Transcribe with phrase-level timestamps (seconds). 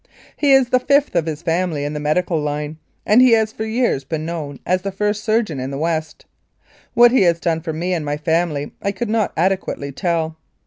[0.35, 3.65] He is the fifth of his family in the medical line, and he has for
[3.65, 6.25] years been known as the first surgeon in the West.
[6.95, 10.39] What he has done for me and my family I could not adequately tell.